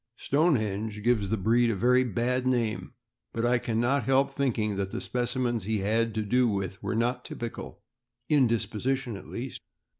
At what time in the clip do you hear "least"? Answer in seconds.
9.27-9.61